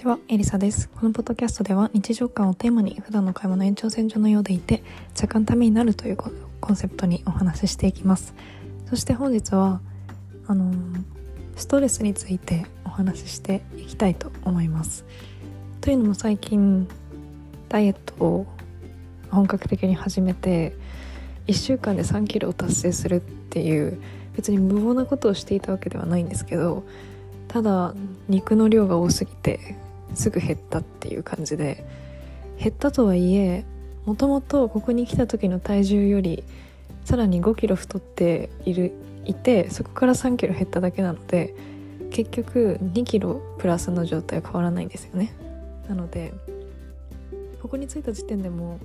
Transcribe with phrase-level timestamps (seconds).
[0.00, 0.88] こんにちは、エリサです。
[0.88, 4.82] このポッドキャストでは日常感をテーマに普段の会話の延長線上のようでいて
[5.14, 8.32] 若干ためになるというコンセプトにお話ししていきます。
[8.88, 9.82] そして本日は
[10.46, 10.72] あの
[11.54, 15.04] ストレスについてお話ししていきたいと思います。
[15.82, 16.88] というのも最近
[17.68, 18.46] ダイエットを
[19.30, 20.74] 本格的に始めて
[21.46, 24.00] 1週間で3キロを達成するっていう
[24.34, 26.84] 別に無謀なことをしていたわけではないんですけど
[27.48, 27.94] ただ
[28.28, 29.76] 肉の量が多すぎて
[30.14, 31.84] すぐ減ったっていう感じで
[32.58, 33.64] 減ったとはいえ
[34.06, 36.44] もともとここに来た時の体重より
[37.04, 38.92] さらに5キロ太っている
[39.24, 41.54] いてそこから3キロ減っただけなので
[42.10, 45.32] 結局2キロプラスの状態は変わらないんですよね。
[45.88, 46.32] なので
[47.62, 48.78] ここに着いた時点でも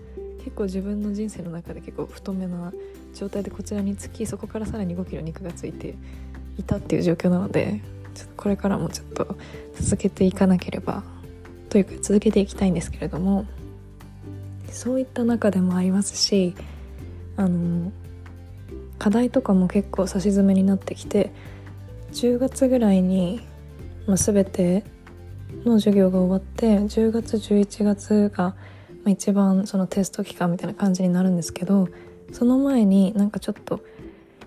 [0.44, 2.72] 結構自分の人生の中で結構太めな
[3.16, 5.96] 状態でこちらにつきそこからさらに5キロ肉がついて
[6.60, 7.82] いたっていう状況なので
[8.14, 9.38] ちょっとこれからもちょっと
[9.80, 11.04] 続けていかなければ
[11.70, 13.46] というか続けていきたいんですけれども
[14.70, 16.56] そういった中でもありますし
[17.38, 17.92] あの
[18.98, 21.32] 課題とかも結構差し詰めになってきて
[22.14, 23.42] 10月ぐらいに、
[24.08, 24.84] まあ、全て
[25.66, 28.56] の授業が終わって10月11月が、
[29.08, 31.90] 一番そのテスト期間みたいな感じになるんですけど
[32.32, 33.82] その前になんかちょっと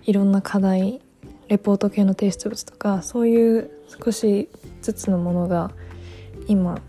[0.03, 1.01] いろんな課題
[1.47, 3.71] レポート系の提出物とかそういう
[4.03, 4.49] 少し
[4.81, 5.71] ずつのものが
[6.47, 6.81] 今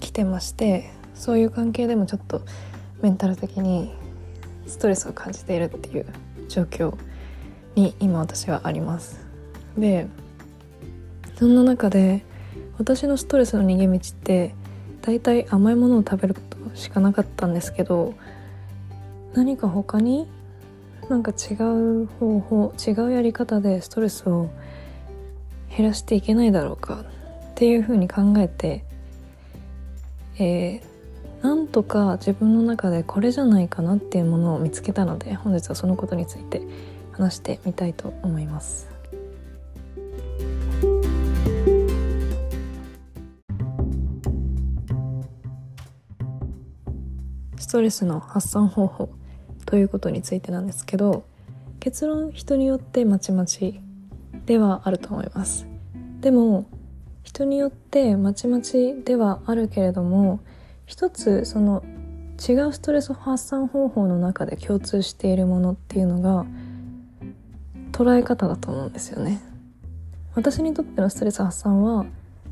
[0.00, 2.42] 来てましてそういう関係でもちょっと
[3.02, 3.92] メンタル的に
[4.66, 6.06] ストレスを感じているっていう
[6.48, 6.96] 状況
[7.74, 9.24] に今私はあります。
[9.78, 10.06] で
[11.36, 12.24] そんな中で
[12.78, 14.54] 私のストレスの逃げ道って
[15.02, 18.14] 大体甘いものを食べることしかなかったんですけど
[19.34, 20.26] 何か他に
[21.08, 24.50] なんか違う方法違うやり方でストレスを
[25.76, 27.04] 減らしていけないだろうか
[27.50, 28.84] っていうふうに考えて、
[30.38, 36.62] えー、なんとか自分の中でこれじゃないかなっていうものを見つけたので本日はそのことについて
[37.12, 38.96] 話してみたいと思います。
[47.58, 49.10] ストレスの発散方法
[49.66, 51.24] ということについてなんですけど
[51.80, 53.80] 結論人によってまちまち
[54.46, 55.66] ではあると思います
[56.20, 56.66] でも
[57.26, 60.38] 人によってまちまちではあるけれども
[60.86, 61.82] 一つその
[62.36, 66.46] 違うストレス発散方法の中で共通しているものっていうのが
[67.90, 69.40] 捉え方だと思うんですよね。
[70.36, 72.06] 私にとってのストレス発散は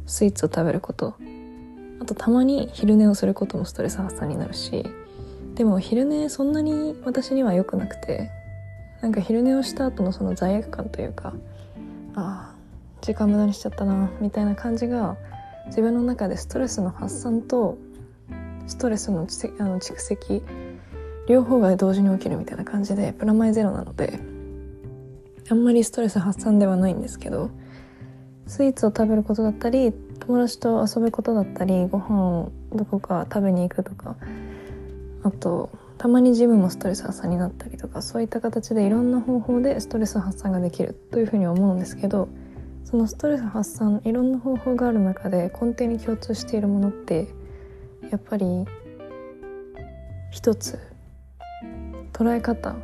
[0.07, 1.15] スイーツを食べること。
[2.01, 4.85] あとたまに昼寝をすることもストレス発散になるし。
[5.55, 8.29] でも昼寝そんなに私には良くなくて
[9.03, 11.33] なんか昼寝をした後のその罪悪感というか
[12.17, 12.54] ああ
[13.05, 15.19] 時間無駄にしちゃったなみたいな感じが
[15.67, 17.77] 自分の中でストレスの発散と
[18.67, 20.43] ストレスのあの蓄積
[21.29, 24.19] 両方が同時に起きるみたいな感じでプラマイゼロなので
[25.51, 27.51] あんまりストレス発散ではないんですけど
[28.47, 34.17] スイーツを食べることだったり友達と遊ぶことだったりご飯をどこか食べに行くとか
[35.23, 42.29] あとたまにジムもストレス発散になったりとかそういった形でいろんな方法でストレス発散ができるというふうに思うんですけど
[42.85, 47.29] そのストレス発散いろんな方法がある中で根底に共通しているものって
[48.11, 48.47] やっぱり
[50.31, 50.79] 一つ
[52.13, 52.77] 捉え方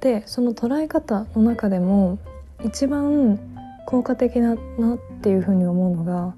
[0.00, 2.18] でその捉え方の中でも
[2.64, 3.38] 一番
[3.86, 6.34] 効果的ななっていうふうに思うのが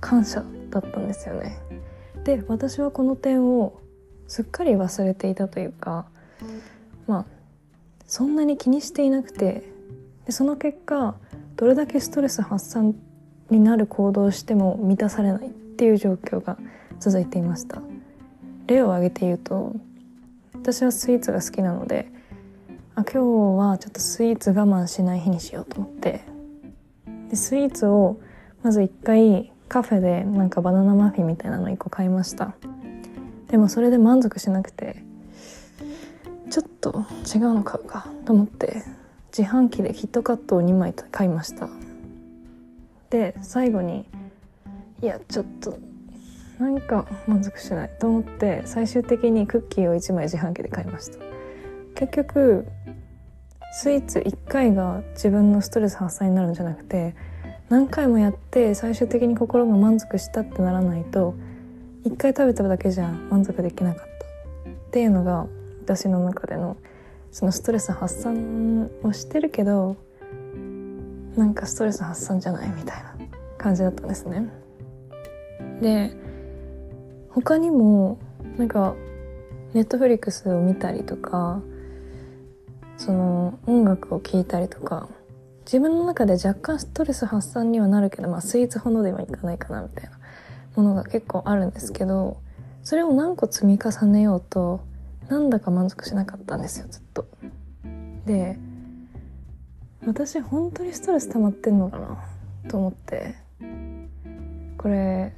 [0.00, 1.58] 感謝だったんですよね。
[2.24, 3.80] で私はこの点を
[4.26, 6.06] すっかり忘れていたというか
[7.06, 7.26] まあ
[8.06, 9.62] そんなに気にしていなくて
[10.26, 11.14] でその結果
[11.60, 12.94] どれだけストレス発散
[13.50, 16.56] になる行動をしても満たされないっていう状況が
[16.98, 17.82] 続いていました。
[18.66, 19.74] 例を挙げて言うと
[20.54, 22.10] 私はスイーツが好きなので
[22.94, 23.18] あ今日
[23.58, 26.22] はちょっとスイーツ我慢しない日にしようと思って。
[27.28, 28.18] でスイーツを
[28.62, 32.54] まず一回カフェでなんかバナナマフィンみたいなの1個買いました。
[33.48, 35.04] でもそれで満足しなくて
[36.48, 38.82] ちょっと違うの買うかと思って。
[39.36, 41.68] 自販機でキットカットを2枚買いました。
[43.10, 44.06] で最後に
[45.02, 45.78] いやちょっと
[46.58, 51.18] 何か満足しないと思って最終的にクッキーを1枚自販機で買いました。
[51.94, 52.66] 結局
[53.72, 57.14] スイーツ1回が自分のストレス発散になるんじゃなくて
[57.68, 61.34] 何回もやって最終的に心が満足したってならないと
[62.04, 64.10] 1回食べただけじゃ満足できなかった。
[64.70, 65.46] っていうのが
[65.84, 66.76] 私の中での
[67.30, 69.96] そのストレス発散をしてるけど
[71.36, 73.14] なんかストレス発散じゃないみたいな
[73.56, 74.48] 感じだったんですね。
[75.80, 76.16] で
[77.30, 78.18] 他にも
[78.58, 78.94] なんか
[79.72, 81.62] ネットフリックスを見たりとか
[82.96, 85.08] その音楽を聴いたりとか
[85.64, 90.18] 自分の中で若干ストレス発散にはなるけど、まあ、スイーツほどではいかないかなみたいな
[90.74, 92.38] ものが結構あるんですけど
[92.82, 94.80] それを何個積み重ねようと
[95.30, 97.26] なんだか満足しなかったんですよずっと。
[98.26, 98.58] で
[100.04, 102.18] 私本当にストレス溜まってんのかな
[102.68, 103.34] と思って。
[104.76, 105.34] これ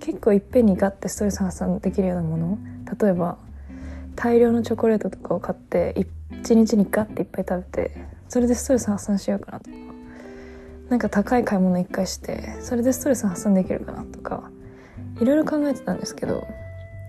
[0.00, 2.58] 結構いっぺんにガッてストレス発散できるようなもの
[2.98, 3.36] 例えば
[4.16, 5.94] 大量のチョコレートとかを買って
[6.32, 9.76] 一日にガッていっぱい食べてそれでストレス発散しようかなとか。
[10.88, 14.50] なんか高い買い物一回してそれでストレス発散できるかなとか
[15.22, 16.46] いろいろ考えてたんですけど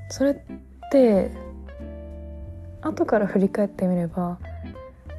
[0.09, 0.35] それっ
[0.89, 1.31] て
[2.83, 4.39] 後から振り返ってみれば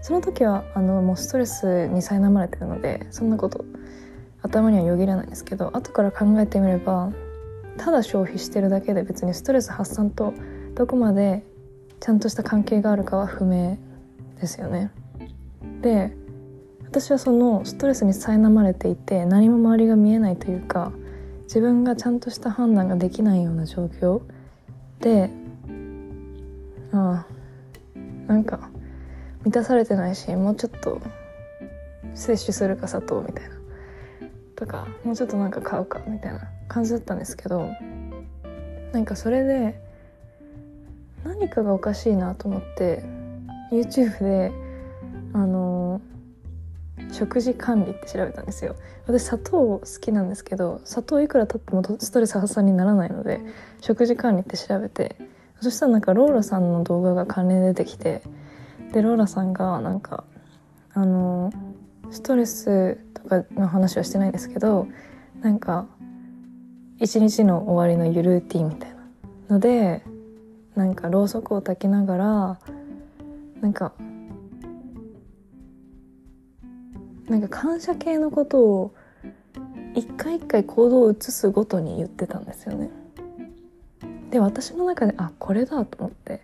[0.03, 3.65] その時はあのもうストレスに苛まれてるのでそんなこと
[4.43, 7.13] 頭にはよぎらないんですけど後から考えてみれば
[7.79, 10.35] ただ消費してるだけで別にストレス発散と
[10.75, 11.43] どこまで
[12.01, 13.79] ちゃんとした関係があるかは不明
[14.41, 14.91] ですよね。
[15.81, 16.15] で
[16.85, 20.93] 私はそのストレスに苛まれていて何も周りが見えないというか
[21.45, 24.21] 自分がちゃんとした判断ができないような状況
[25.01, 25.31] で
[26.93, 27.34] ああ
[28.27, 28.71] なんか
[29.45, 31.01] 満たされてないしもうちょっと
[32.15, 33.55] 摂取するか砂糖みたいな。
[34.57, 37.69] とかもうちょっとなんか買うかみたいな感じだったんですけど
[38.93, 39.81] なんかそれで
[41.25, 43.03] 何かがおかしいなと思って
[43.73, 44.53] YouTube で
[45.33, 46.01] あの
[47.11, 48.77] 食事管理って調べたんですよ。
[49.07, 53.41] 私砂糖好きなんですけど砂糖いくらとってもストレス発散にならないので
[53.81, 55.17] 食事管理って調べて
[55.65, 58.23] そしたらなんかローラさんの動画が関連出てきて
[58.93, 60.25] でローラさんがなんか
[60.93, 61.51] あの
[62.11, 64.87] ストレスとかの話はしてないんですけど
[65.41, 65.87] なんか
[67.01, 70.03] 一日の終わりのゆルーティンみたいなので
[70.75, 72.59] なんかろうそくを焚きながら
[73.63, 73.95] なんか
[77.27, 78.95] なんか感謝系のことを
[79.95, 82.91] 一回一回行動を移すごとに言ってたんですよね。
[84.35, 86.41] で私の中であこれだと思って。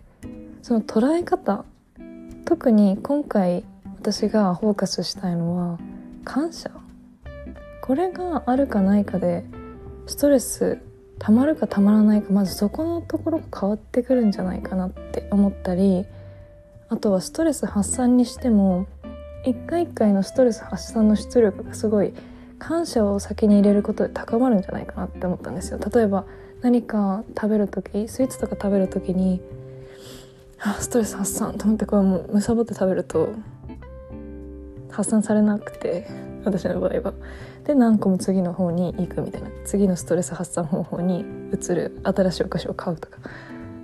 [0.61, 1.65] その捉え方。
[2.45, 3.65] 特に今回
[3.99, 5.77] 私がフォーカスしたいのは
[6.23, 6.71] 感謝。
[7.81, 9.43] これがあるかないかで
[10.07, 10.81] ストレス
[11.19, 16.05] たまるかたまらないかまずそこのところが変わってくるんじゃないかなって思ったり
[16.87, 18.87] あとはストレス発散にしても
[19.45, 22.13] 一回一回のストレス発散の出力がすごい
[22.57, 25.79] 感謝を先に入れることで高まるんじゃないかなって思ったんですよ。
[25.93, 26.25] 例えば
[26.61, 29.41] 何か食べる時スイーツとか食べる時に
[30.59, 33.33] あストレス発散と思ってこれもうむさぼって食べると
[34.91, 36.07] 発散されなくて
[36.45, 37.13] 私の場合は。
[37.65, 39.49] で何個も次の方に行くみたいな。
[39.65, 41.23] 次のストレス発散方法に
[41.53, 43.19] 移る新しいお菓子を買うとか。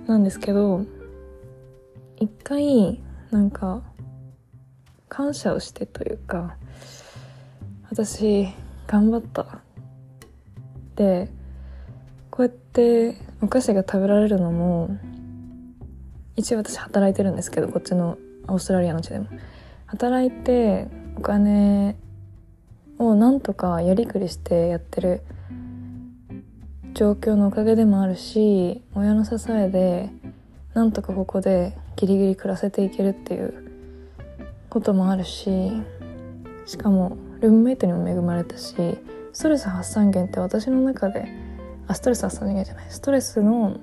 [0.06, 0.84] なんですけど
[2.16, 3.82] 一回なんか
[5.08, 6.56] 感謝をしてというか
[7.90, 8.48] 私
[8.86, 9.60] 頑張った。
[10.96, 11.30] で
[12.38, 14.96] こうやってお菓子が食べられるのも
[16.36, 18.16] 一応私働いてるんですけどこっちの
[18.46, 19.26] オーストラリアの地でも。
[19.86, 21.96] 働いてお金
[22.96, 25.22] をなんとかやりくりしてやってる
[26.94, 30.08] 状況のおかげでもあるし親の支えで
[30.74, 33.72] なんとかここでギリギリ暮らせていけるっていう
[34.70, 35.72] こともあるし
[36.66, 38.76] しかもルームメイトにも恵まれたし
[39.32, 41.47] ストレス発散源って私の中で
[41.88, 42.86] あストレス発散源じゃない。
[42.90, 43.80] ストレスの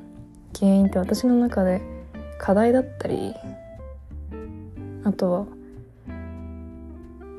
[0.58, 1.82] 原因って私の中で
[2.38, 3.34] 課題だったり
[5.04, 5.46] あとは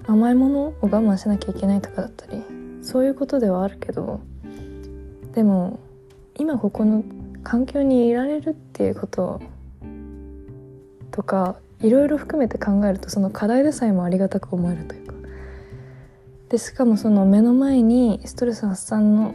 [0.06, 2.42] 甘いものを我慢しなきゃいけないとかだったり
[2.82, 4.20] そういうことではあるけど
[5.34, 5.80] でも
[6.38, 7.02] 今ここの
[7.42, 9.40] 環境にいられるっていうこと
[11.10, 15.14] とかいろいろ含めて考えるとその課題でさえもありがたく思えるというか。
[16.48, 19.34] でしかもその目の前にストレス発散の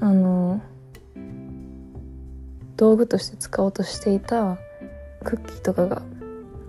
[0.00, 0.60] あの
[2.76, 4.58] 道具として使おうとしていた
[5.24, 6.02] クッキーとかが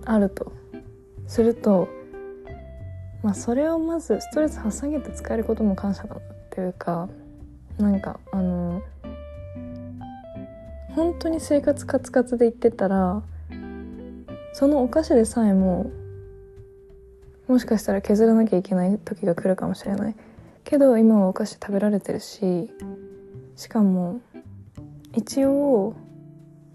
[0.04, 0.52] あると。
[1.28, 1.88] すると
[3.22, 7.08] まあそれをまずストレス発散源って使えることも感謝だなっていうか
[7.78, 8.82] なんかあの
[10.96, 13.22] 本当に生活カツカツで言ってたら
[14.54, 15.90] そのお菓子でさえも
[17.46, 20.16] もしかしたら削らなきゃいけない時が来るかもしれない。
[20.64, 22.70] けど今はお菓子食べられてるし
[23.58, 24.20] しかも
[25.16, 25.96] 一応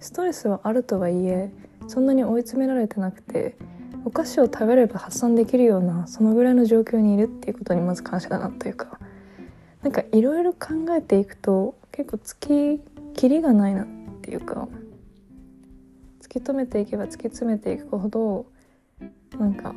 [0.01, 1.49] ストレスはあるとはいえ
[1.87, 3.55] そんなに追い詰められてなくて
[4.03, 8.99] お菓子を食べれば発散できるようなそのぐらいの状況にいるっていうことにまず感謝だなというか
[9.81, 12.79] なんかいろいろ考えていくと結構突
[13.15, 13.87] ききりがないなっ
[14.21, 14.67] ていうか
[16.21, 18.45] 突き止めていけば突き詰めていくほど
[19.39, 19.73] なんか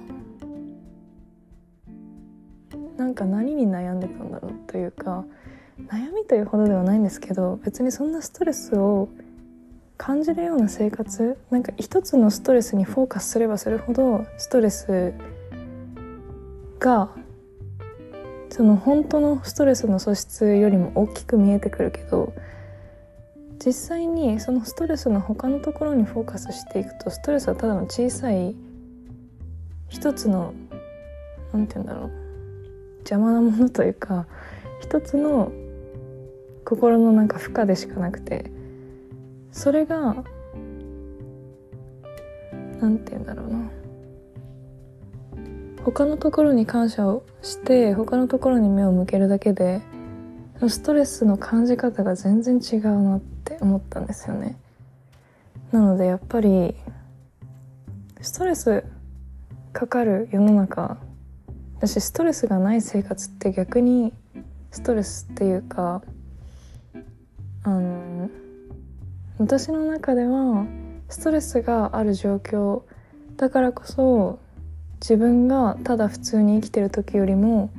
[2.97, 5.25] なんか何に悩んでたんだろうというか
[5.81, 9.09] 悩みというほどではないんですけど別にそんなストレスを
[9.99, 15.13] 感じるような生活なんか一つのストレスにフォーカスすればするほどストレス
[16.79, 17.11] が
[18.51, 22.33] その本当のストレスの素質よりも大きく見えてくるけど
[23.65, 28.55] 実際にそのストレスの他のところにフォーカスしていくとストレスはただの小さい
[29.89, 30.55] 一つの
[31.53, 32.11] 何て言うんだろう
[33.01, 34.27] 邪魔なものというか
[34.81, 35.53] 一つの
[36.67, 38.51] 心のなんか負荷でしかなくて
[39.53, 40.17] それが
[42.81, 43.71] 何て言うんだろうな。
[45.85, 49.81] 他のところに感謝をして他のところに目を向けるだけで
[50.69, 54.59] ストレスの感じ方が全然違うなって思ったんですよね。
[55.71, 56.75] なのでやっぱり
[58.21, 58.83] ストレス
[59.73, 60.99] かかる世の中
[61.77, 64.13] 私ストレスがない生活って逆に
[64.73, 66.03] ストレスっていうか
[67.67, 68.31] あの
[69.39, 70.67] 私の中では
[71.09, 72.83] ストレスがある状況
[73.37, 74.39] だからこそ
[75.01, 77.71] 自分がただ普通に生きてる時よりも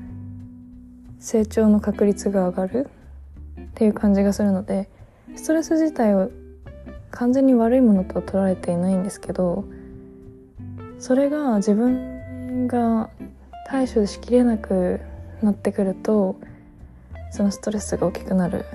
[1.19, 2.89] 成長の確率が上がる
[3.61, 4.89] っていう感じがするので
[5.37, 6.31] ストレス自体を
[7.11, 9.63] 完全に悪いものとは捉えていないんですけど
[10.99, 13.09] それが自分が
[13.69, 14.99] 対処しきれなく
[15.41, 16.35] なってくると
[17.31, 18.65] そのストレスが大きくなる。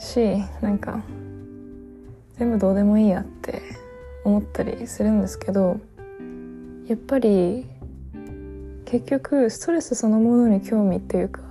[0.00, 1.02] しなんか
[2.38, 3.62] 全部どうでもいいやって
[4.24, 5.80] 思ったりするんですけど
[6.86, 7.66] やっぱり
[8.84, 11.42] 結局ストレスそのものに興味っていうか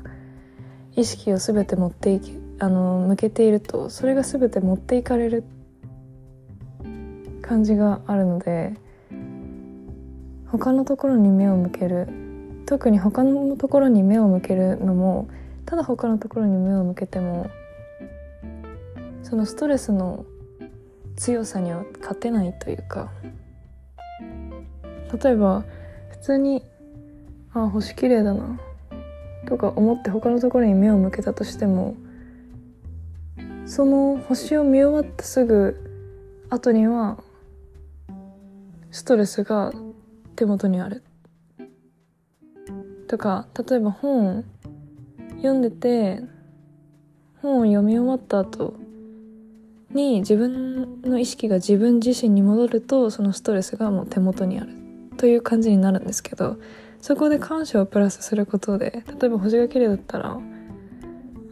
[0.96, 5.44] 意識を全て持っていきあの向けているとそれが全て持っていかれる
[7.44, 8.74] 感じがあるので
[10.48, 12.08] 他のところに目を向ける
[12.66, 15.30] 特に他のところに目を向けるのも
[15.66, 17.50] ただ他のところに目を向けても
[19.30, 20.26] そのストレスの
[21.18, 23.12] 強さには勝てないというか。
[25.22, 25.66] 例えば
[26.10, 26.64] 普通に
[27.54, 28.58] 「あ星綺麗だな」
[29.48, 31.96] とか思って他のところに目を向けたとしても
[33.66, 35.76] その星を見終わったすぐ
[36.50, 37.18] 後には
[38.92, 39.74] ストレスが
[40.38, 41.04] 手元にある。
[43.10, 44.46] とか例えば本
[45.38, 46.24] 読んでて
[47.42, 48.87] 本を読み終わった後
[49.98, 54.70] に自分の意識が自分自身に戻るとそのストレスがもう手元にある
[55.18, 56.58] という感じになるんですけど
[57.02, 60.40] そこで感謝をプラスすることで例えば星が綺麗だったら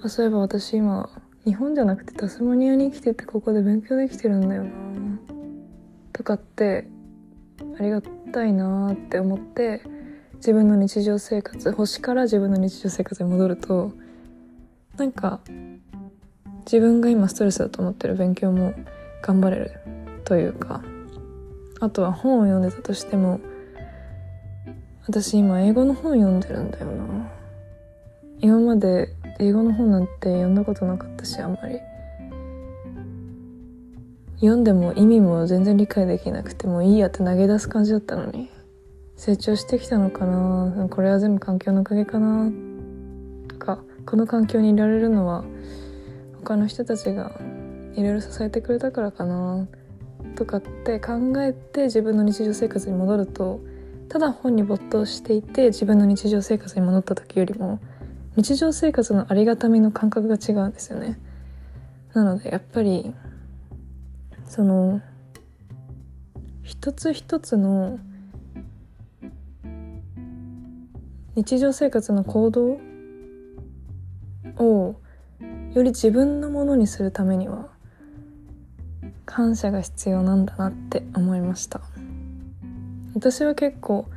[0.01, 1.09] あそういえば私今
[1.43, 4.71] 日本じゃなくてタスマニアに来ててここで勉強できてるんだよな
[6.13, 6.87] とかって
[7.79, 9.81] ありがたいなって思って
[10.35, 13.91] 自分の日常生活星から自分の日常生活に戻ると
[14.97, 15.41] なんか
[16.65, 18.73] 自分が今ストレスだと思ってる勉強も
[19.21, 19.71] 頑張れる
[20.23, 20.83] というか
[21.79, 23.39] あとは本を読んでたとしても
[25.07, 27.31] 私今英語の本読んでるんだよな。
[28.39, 31.79] 今まで英語の本なんて読んだことなかったしあんまり。
[34.37, 38.49] 読んでも意味も全然理解できなくてもいいやって投げ出す感じだったのに。
[39.15, 40.87] 成長してきたのかな。
[40.89, 42.51] これは全部環境のおかげかな。
[43.47, 45.45] とかこの環境にいられるのは
[46.45, 47.31] 他の人たちが
[47.95, 49.67] いろいろ支えてくれたからかな
[50.35, 53.59] とかって考えて自分の日常生活に戻ると
[54.09, 57.79] ただ本に没頭していて自分の日常生活に戻った時よりも
[58.35, 61.17] 日常生活のありがたみの感覚が違うんですよね。
[62.13, 63.13] なのでやっぱり
[64.45, 65.01] その
[66.61, 67.97] 一つ一つの
[71.35, 72.77] 日常生活の行動
[74.57, 74.95] を
[75.75, 77.67] より自分のものにするためには
[79.25, 81.81] 感謝が必要なんだなって思いました
[83.13, 84.07] 私は結構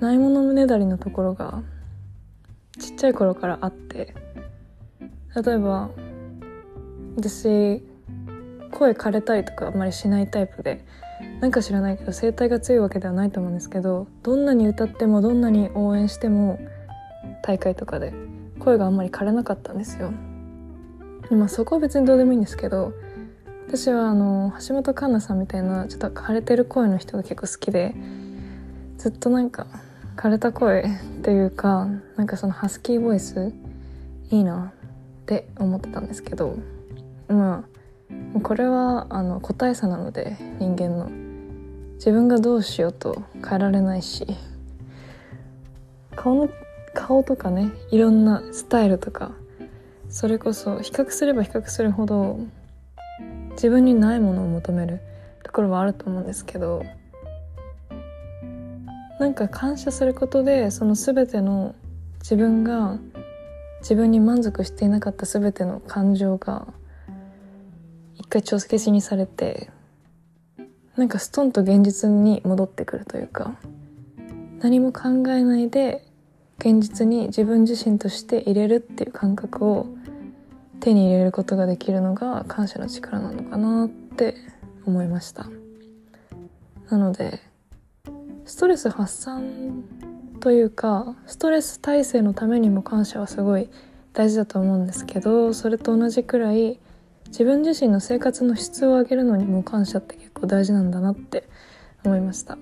[0.00, 1.62] ないもの胸だりのところが
[2.76, 4.14] ちっちゃい頃からあって
[5.36, 5.90] 例えば
[7.16, 7.80] 私
[8.72, 10.84] 声枯れたりとかあんまりしないタイプで
[11.40, 16.58] なんか知らないけど声帯が強いわけではないと思うんですけどどんなに歌ってもどんなに応援しても
[17.44, 18.12] 大会とかで
[18.58, 20.12] 声があんまり枯れなかったんですよ。
[21.30, 22.92] まあそこは別にどうでもいいんですけど
[23.66, 27.94] 私はあの橋本環奈さんみたいなちょっと枯れてる声の人が結構好きで
[28.96, 29.66] ずっとなんか
[30.16, 33.52] 枯れた声っていうかなんかそのハスキーボイス
[34.30, 34.72] いいな
[35.22, 36.56] って思ってたんですけど
[37.28, 37.64] ま
[38.36, 41.28] あこれはあの個体差なので人間の。
[41.98, 44.26] 自分がどうしようと変えられないし
[46.14, 46.48] 顔の
[46.94, 49.32] 顔とかねいろんなスタイルとか
[50.10, 52.40] それこそ比較すれば比較するほど
[53.52, 55.00] 自分にないものを求める
[55.42, 56.84] ところはあると思うんですけど
[59.18, 61.74] なんか感謝することでその全ての
[62.20, 62.98] 自分が
[63.80, 66.66] 自分に満足していなかった全ての感情が
[68.16, 69.70] 一回帳消しにされて
[70.96, 73.54] なんかストンと現実に戻ってくるというか
[74.60, 76.04] 何も考えないで
[76.58, 79.86] 現実に自分自身として入れるっていう感覚を
[80.80, 84.34] 手に入れることができるのが感謝の力なのかなって
[84.84, 85.46] 思いました。
[86.90, 87.40] なので
[88.44, 89.84] ストレス発散
[90.40, 93.68] というかストレス耐性のためにも感謝はすごい
[94.12, 96.80] 大事だと思うんですけどそれと同じくらい
[97.26, 101.46] 自分自身の生活の質を上げるのにも感謝って結構大事なんだなって
[102.04, 102.58] 思いました。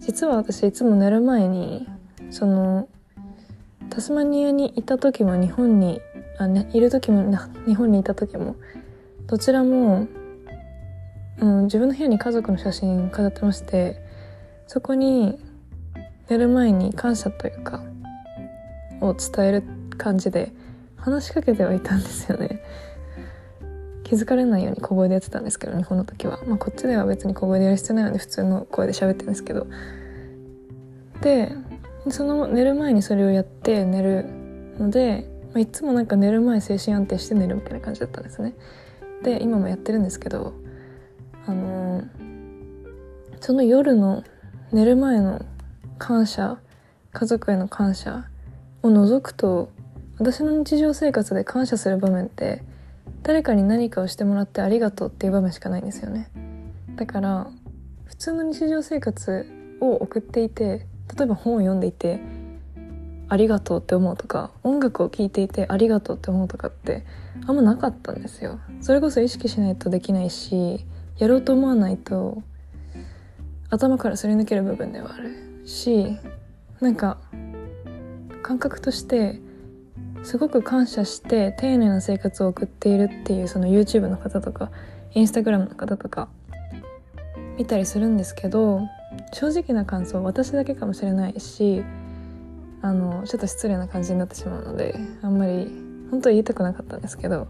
[0.00, 1.88] 実は私いつも寝る前に
[2.30, 2.88] その
[3.90, 6.00] タスマニアにいた時も日本に
[6.38, 8.56] あ、ね、いる時も日本にいた時も
[9.26, 10.06] どちらも、
[11.38, 14.00] うん、自分の部屋に家族の写真飾ってまして
[14.66, 15.38] そこに
[16.28, 17.82] 寝る前に感謝というか
[19.00, 19.62] を伝える
[19.96, 20.52] 感じで
[20.96, 22.62] 話しかけてはいたんですよね。
[24.04, 26.40] 気づかれないように小声でやってたんですけど日本の時は。
[26.46, 29.66] まあこっちでは別に小声でやる必要ないので普通の声で喋ってるんですけど。
[31.20, 31.52] で
[32.10, 34.24] その寝る前にそれをやって寝る
[34.78, 38.54] ので、まあ、いつもなんか寝る前精神安定して寝るみたいな感じだったんですね。
[39.22, 40.52] で今もやってるんですけど
[41.46, 42.04] あのー、
[43.40, 44.22] その夜の
[44.72, 45.44] 寝る前の
[45.98, 46.58] 感謝
[47.12, 48.26] 家族への感謝
[48.82, 49.70] を除くと
[50.18, 52.62] 私の日常生活で感謝する場面って
[53.22, 56.30] 誰かに何かをしてもらってありがとうっていう場面しかないんですよね。
[56.96, 57.50] だから
[58.04, 59.46] 普通の日常生活
[59.80, 62.20] を送っていて例えば本を読んでいて
[63.28, 67.04] ありがとうって思うとか音楽を聴いていてありがとうって思うとかって
[67.46, 68.58] あんまなかったんですよ。
[68.80, 70.84] それこそ意識しないとできないし
[71.18, 72.42] やろうと思わないと
[73.70, 76.16] 頭からすり抜ける部分ではあるし
[76.80, 77.18] なんか
[78.42, 79.40] 感覚として
[80.22, 84.70] すごく感謝して丁寧な生活を送っているっていうその YouTube の方とか
[85.14, 86.28] Instagram の方とか
[87.56, 88.82] 見たりするんですけど
[89.32, 91.84] 正直な感想私だけかもしれないし
[92.82, 95.66] あのちょっと失礼な感じになってしまうのであんまり
[96.10, 97.48] 本当は言いたくなかったんですけど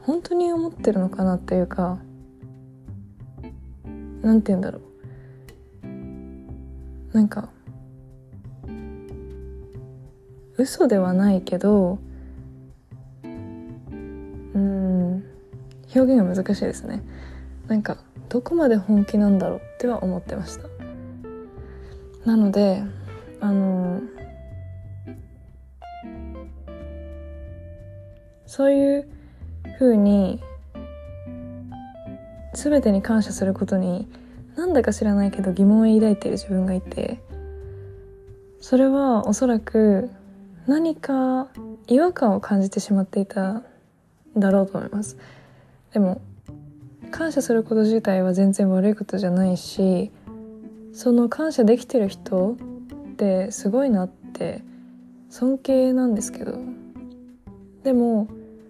[0.00, 1.98] 本当に思ってるのかなっていうか
[4.22, 4.82] 何て言うんだろう。
[7.14, 7.48] なんか
[10.56, 11.98] 嘘ではないけど
[13.22, 13.28] う
[14.58, 15.24] ん
[15.94, 17.02] 表現が難しいですね。
[17.68, 20.68] なんかどこまで本気なんだろうっては思ってました。
[22.24, 22.82] なので
[23.40, 24.00] あの
[28.46, 29.08] そういう
[29.78, 30.42] ふうに
[32.54, 34.08] 全てに感謝することに
[34.56, 37.20] なんだか知らないけど疑問を抱いている自分がいて
[38.60, 40.10] それはおそらく
[40.66, 41.48] 何か
[41.88, 43.62] 違和感を感じてしまっていた
[44.36, 45.18] だろうと思います。
[45.92, 46.22] でも
[47.14, 50.10] 感謝すること自体は全然悪いことじゃないし
[50.92, 52.56] その感謝できてる人っ
[53.16, 54.64] てすごいなって
[55.30, 56.58] 尊敬なんですけど。
[57.84, 58.26] でも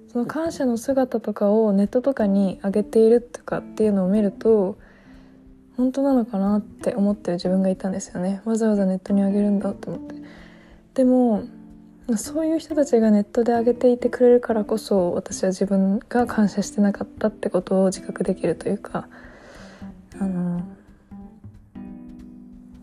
[0.09, 4.76] その感謝の姿とかをネットとかに上げているとかっていうのを見ると
[5.76, 8.42] 本当なのかなって思ってる自分がいたんですよね。
[8.44, 10.16] わざわざネットにあげるんだと思って。
[10.94, 11.44] でも
[12.16, 19.08] そういう人たちがネットで上げていてくれるからこそ私は自分が感謝してなかったってことを自覚できるというか
[20.20, 20.62] あの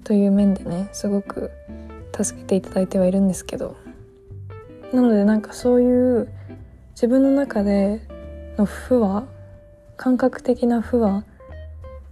[0.03, 1.51] という面でねすごく
[2.19, 3.77] 助けていただいてはいるんですけど
[4.91, 6.27] なのでなんかそういう
[6.93, 8.01] 自分の中で
[8.57, 9.25] の不和
[9.97, 11.23] 感覚的な不和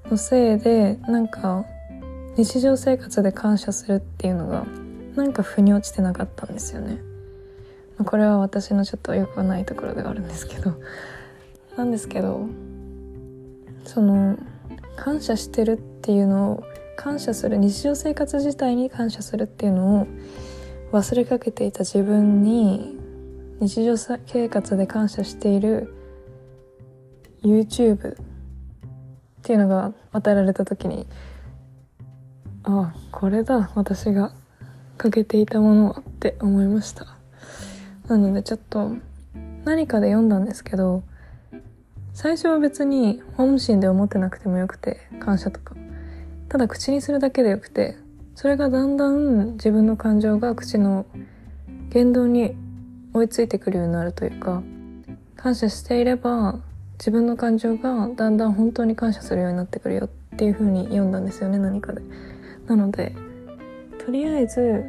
[0.06, 1.66] のせいでなんか
[2.38, 4.66] 日常生活で感謝するっていうのが
[5.20, 7.02] なんか腑に落ちてなかったんですよね。
[8.06, 10.76] これは私のちょっとよくないところではあるんですけど
[11.76, 12.48] なんですけど
[13.84, 14.38] その
[14.96, 16.64] 感謝してるっていうのを
[16.96, 20.08] 感謝する日常生活自体に感謝するっていうのを
[20.94, 22.98] 忘れかけていた自分に
[23.60, 25.94] 日常生活で感謝している
[27.44, 28.16] YouTube っ
[29.44, 31.06] ていうのが与えられた時に
[32.64, 34.34] ああこれだ私が
[35.00, 37.08] かけていたものはって思いました
[38.10, 38.92] なのでちょっと
[39.64, 41.04] 何かで読んだんですけど
[42.14, 45.74] 最初は別に本心で思ってなくてもよくて感謝とか
[46.50, 47.96] ただ口にするだけでよくて
[48.36, 51.06] それがだんだん自分の感情が口の
[51.90, 52.58] 言動に
[53.14, 54.62] 追いついてくるようになるというか
[55.38, 56.60] 感謝していれば
[56.98, 62.02] 自分の感情がだんだん本当に感謝するようになってくるよっていう風に読んだんですよね何かで。
[62.68, 63.16] なので
[64.10, 64.86] とりあえず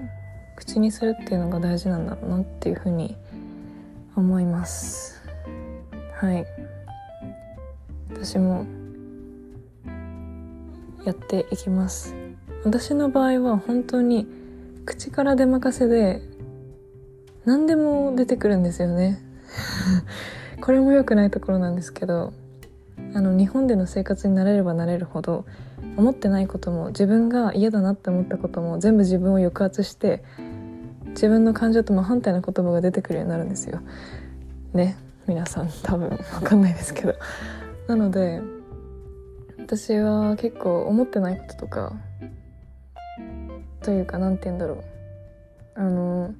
[0.56, 3.18] 口にするっていうのが大事なんだろうなっていう風に
[4.16, 5.20] 思います。
[6.14, 6.46] はい。
[8.14, 8.64] 私も
[11.04, 12.14] やっていきます。
[12.64, 14.26] 私の場合は本当に
[14.86, 16.22] 口から出任せで
[17.44, 19.20] 何でも出てくるんですよね。
[20.62, 22.32] これも良くないところなんですけど
[23.12, 25.44] あの日本での生活になれればなれるほど
[25.96, 30.22] 思ってないことも自分が嫌だなって思ったことも全部自分を抑圧して
[31.08, 33.80] 自分の感情と真反対な言葉が出てくるようになるんですよ。
[34.72, 37.14] ね皆さん多分分かんないですけど。
[37.88, 38.40] なので
[39.58, 41.92] 私は結構思ってないこととか
[43.82, 44.84] というか何て言うんだろう
[45.74, 46.34] あの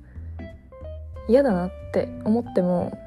[1.29, 2.99] 嫌だなって思っても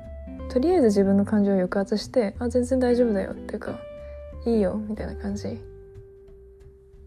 [0.49, 3.79] とりあえず自分の感情を抑圧してあ全然大丈夫だよっていうか
[4.45, 5.60] いいよみたいな感じ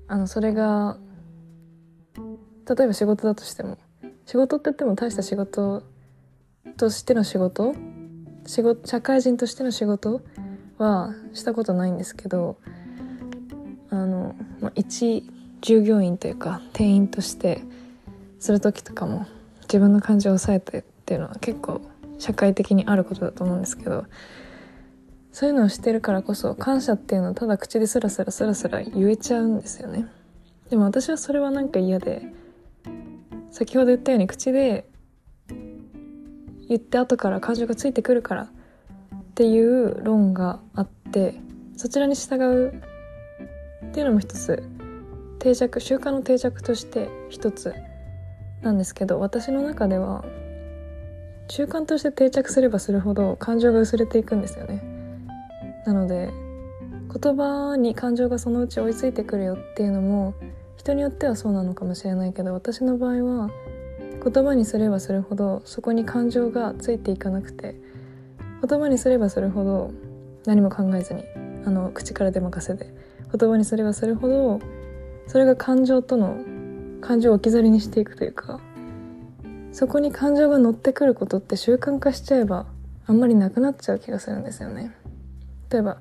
[0.09, 0.99] あのそれが
[2.17, 3.79] 例えば仕事だとしても
[4.27, 5.83] 仕事って言っても大した仕事
[6.77, 7.75] としての仕事
[8.47, 10.23] 仕事社会人としての仕事
[10.79, 12.59] はしたことないんですけど
[13.91, 15.29] あの、まあ、一
[15.61, 17.63] 従業員というか店員として
[18.39, 19.27] する時とかも
[19.63, 21.81] 自分の感情を抑えてっていうのは結構
[22.19, 24.05] 社会的にあることだと思うんですけど
[25.37, 30.07] そういうのをしてるからこそ感謝っていうのをただ口でスラスラスラスラ言えちゃうんですよね。
[30.71, 32.23] でも私はそれはなんか嫌で
[33.51, 34.89] 先ほど言ったように口で
[36.71, 38.49] 言って後から感情がついてくるからっ
[39.35, 41.35] ていう論があって
[41.77, 42.83] そちらに従う
[43.89, 44.63] っていうのも一つ
[45.39, 47.75] 定着習慣の定着として一つ
[48.63, 50.25] なんですけど私の中では
[51.49, 54.96] 習慣として定着すればするほど感情が薄れていくんですよね。
[55.87, 56.31] なので
[57.23, 60.35] 言葉に感情がそのうち追いついてくるよっていうのも
[60.77, 63.51] 人によってはそうなのかもしれないけど私の場合は
[64.23, 67.77] 言葉にすればするほどそこに感情がついていかなくて
[68.69, 69.93] 言葉にすればするほど
[70.45, 71.25] 何も考えずに
[71.65, 72.93] あの口から出任せで
[73.33, 74.61] 言葉にすればするほど
[75.29, 76.37] それが感情との
[77.01, 78.61] 感情を置き去りにしていくというか
[79.73, 82.67] そこに感情が乗ってくることって習慣化しちゃえば
[83.07, 84.93] あんまりなくなっちゃう気がするんですよね。
[85.71, 85.99] 例えば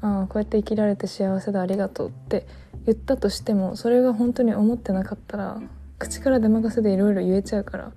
[0.00, 2.46] ああこうやって生きられて幸せだありがとうって
[2.86, 5.60] 言ったとしてもそれが本当に思ってなかったら
[5.98, 7.92] 口から出任せでいろいろ言えちゃうから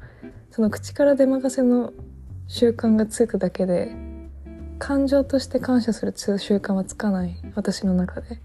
[0.50, 1.93] その口から出任せの
[2.47, 3.95] 習慣がつくだけで
[4.80, 8.39] 感情として感謝する習慣はつかない私の中で。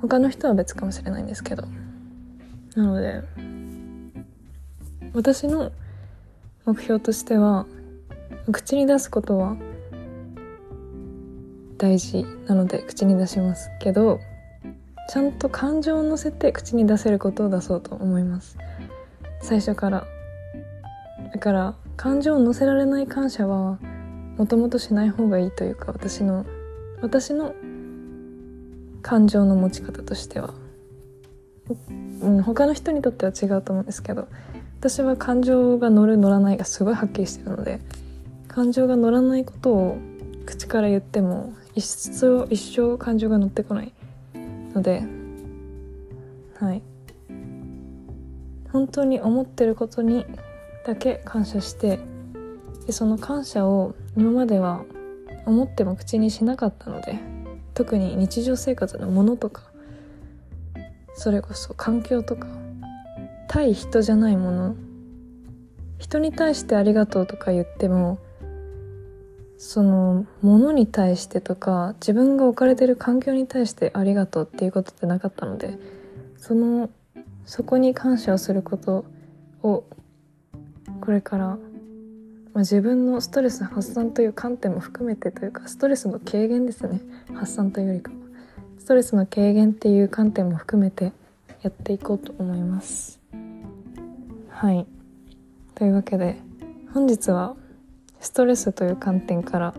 [0.00, 1.64] 他の人は別かもしれないんですけど。
[2.76, 3.22] なので
[5.12, 5.72] 私の
[6.64, 7.66] 目標としては
[8.52, 9.56] 口に出すことは
[11.78, 14.20] 大事なので口に出しますけど
[15.08, 18.58] ちゃんと感情を乗せて口に出せることを出そうと思います。
[19.40, 20.06] 最初から。
[21.32, 23.78] だから感情を乗せられない感謝は
[24.36, 26.46] もともとしない方がいいというか私の
[27.00, 27.54] 私の
[29.02, 30.54] 感情の持ち方としては、
[32.20, 34.28] うん、他の人にとっては違うと思うんですけど
[34.78, 37.80] 私は感情が乗る乗らないがすごいはっきりしてるので
[38.46, 39.98] 感情が乗らないことを
[40.46, 43.92] 口から言っても一生一生感情が乗ってこない
[44.74, 45.04] ので
[46.58, 46.82] はい。
[48.72, 50.26] 本当に思ってることに
[50.84, 52.00] だけ感謝して
[52.86, 54.82] でその感謝を今までは
[55.46, 57.18] 思っても口にしなかったので
[57.74, 59.62] 特に日常生活のものとか
[61.14, 62.48] それこそ環境とか
[63.48, 64.76] 対人じゃないもの
[65.98, 68.18] 人に対してありがとうとか言っても
[69.58, 75.76] そのものに対してとか自分が置かれてる環境に対してありがとうっていうことってなかったので
[76.36, 76.90] その
[77.44, 79.04] そこに感謝をすること
[79.62, 79.84] を
[81.00, 81.58] これから、ま
[82.56, 87.00] あ、自分のストレス発散という観点も含めてというかストレスの軽減ですね。
[87.34, 88.16] 発散というよりかは。
[88.78, 91.12] ストレスの軽減っていう観点も含めて
[91.62, 93.18] やっていこうと思います。
[94.50, 94.86] はい。
[95.74, 96.36] というわけで
[96.92, 97.56] 本日は
[98.20, 99.74] ストレスという観点から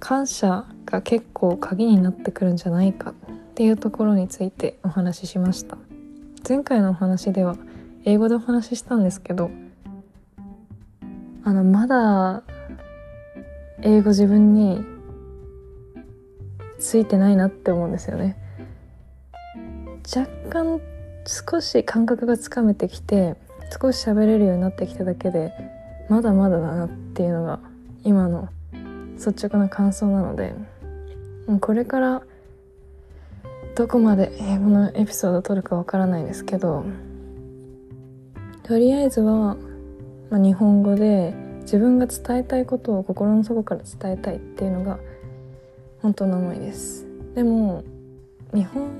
[0.00, 3.14] 感謝が結構鍵になってくるんじゃないかっ
[3.54, 5.78] ていうところについてお話ししました。
[6.46, 7.56] 前回のお話では
[8.04, 9.50] 英語でお話ししたんですけど
[11.42, 12.42] あのまだ
[13.80, 14.84] 英語自分に
[16.78, 18.36] ついてないなって思うんですよね。
[20.14, 20.80] 若干
[21.26, 23.36] 少し感覚がつかめてきて
[23.80, 25.54] 少し喋れるようになってきただけで
[26.08, 27.60] まだまだだなっていうのが
[28.04, 28.48] 今の
[29.14, 30.54] 率直な感想なので
[31.60, 32.22] これから
[33.76, 36.84] どこまで英語のエピソードを撮るかわからないですけど
[38.62, 39.56] とりあえずは、
[40.30, 44.98] まあ、日本語で自分が伝えたいことを心の底から伝えたいっていうのが
[46.02, 47.06] 本当の思いです。
[47.34, 47.82] でも
[48.52, 48.90] 日本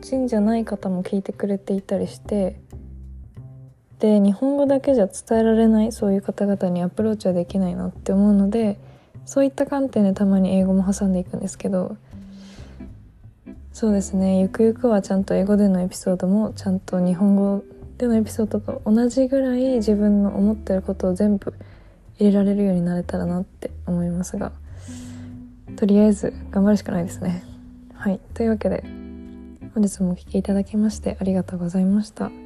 [0.00, 2.60] 人じゃない方も聞いてくれていたりして
[3.98, 8.78] で日本語だけじゃ伝えられないそういう方々にアプローチはできないなって思うので
[9.24, 11.96] そういった観点でたまに英語も挟んでいくんですけど
[13.72, 17.64] そうですねゆくゆくはちゃんと英語でのエピソードもちゃんと日本語
[17.98, 21.54] でのエピソードと同じぐらい自分の思ってることを全部
[22.18, 24.52] 入れられるようになれたらなって思いますが
[25.76, 27.44] とりあえず頑張るしかないですね。
[27.94, 28.20] はい。
[28.34, 28.82] というわけで
[29.74, 32.45] 本日もお聴きいただきましてありがとうございました。